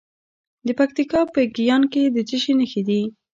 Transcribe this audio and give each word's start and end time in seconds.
د 0.67 0.69
پکتیکا 0.79 1.21
په 1.33 1.41
ګیان 1.57 1.83
کې 1.93 2.03
د 2.15 2.17
څه 2.29 2.37
شي 2.43 2.53
نښې 2.59 2.81
دي؟ 2.87 3.01